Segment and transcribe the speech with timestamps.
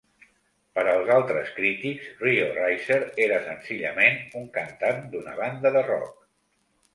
[0.77, 6.19] Per als altres crítics, Rio Reiser era senzillament un cantant d'una banda de rock.